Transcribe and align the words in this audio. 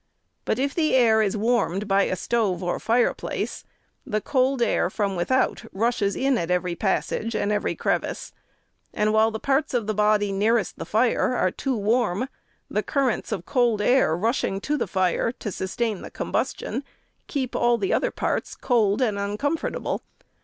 But 0.45 0.57
if 0.57 0.73
the 0.73 0.95
room 0.97 1.23
is 1.23 1.37
warmed 1.37 1.87
by 1.87 2.05
a 2.05 2.15
stove 2.15 2.63
or 2.63 2.79
fireplace, 2.79 3.63
the 4.03 4.19
cold 4.19 4.59
air 4.63 4.89
from 4.89 5.15
without 5.15 5.63
rushes 5.71 6.15
in 6.15 6.39
at 6.39 6.49
every 6.49 6.73
passage 6.73 7.35
and 7.35 7.51
every 7.51 7.75
crevice, 7.75 8.33
and 8.95 9.13
while 9.13 9.29
the 9.29 9.39
parts 9.39 9.75
of 9.75 9.85
the 9.85 9.93
body 9.93 10.31
nearest 10.31 10.79
the 10.79 10.85
fire 10.87 11.35
are 11.35 11.51
too 11.51 11.77
warm, 11.77 12.27
the 12.67 12.81
currents 12.81 13.31
of 13.31 13.45
cold 13.45 13.79
air 13.79 14.17
rushing 14.17 14.59
to 14.61 14.75
the 14.75 14.87
fire 14.87 15.31
to 15.33 15.51
sustain 15.51 16.01
the 16.01 16.09
combustion 16.09 16.83
keep 17.27 17.55
all 17.55 17.77
the 17.77 17.93
other 17.93 18.09
parts 18.09 18.55
cold 18.55 19.03
and 19.03 19.19
uncomfortable. 19.19 20.01